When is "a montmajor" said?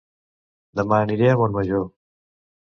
1.33-1.85